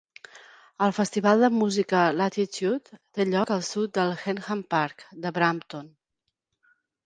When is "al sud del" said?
3.59-4.17